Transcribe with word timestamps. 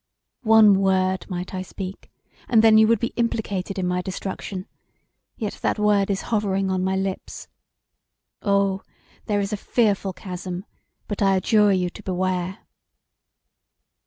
One 0.45 0.79
word 0.79 1.27
I 1.29 1.29
might 1.43 1.63
speak 1.63 2.09
and 2.49 2.63
then 2.63 2.79
you 2.79 2.87
would 2.87 2.97
be 2.99 3.13
implicated 3.17 3.77
in 3.77 3.85
my 3.85 4.01
destruction; 4.01 4.65
yet 5.37 5.59
that 5.61 5.77
word 5.77 6.09
is 6.09 6.23
hovering 6.33 6.71
on 6.71 6.83
my 6.83 6.95
lips. 6.95 7.47
Oh! 8.41 8.81
There 9.27 9.39
is 9.41 9.53
a 9.53 9.57
fearful 9.57 10.13
chasm; 10.13 10.65
but 11.07 11.21
I 11.21 11.35
adjure 11.35 11.71
you 11.71 11.91
to 11.91 12.01
beware!" 12.01 12.65